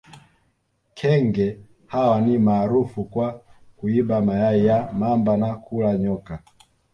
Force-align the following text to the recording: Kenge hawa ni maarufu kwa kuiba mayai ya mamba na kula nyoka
Kenge 0.93 1.59
hawa 1.87 2.21
ni 2.21 2.37
maarufu 2.37 3.03
kwa 3.05 3.41
kuiba 3.77 4.21
mayai 4.21 4.65
ya 4.65 4.91
mamba 4.93 5.37
na 5.37 5.55
kula 5.55 5.97
nyoka 5.97 6.43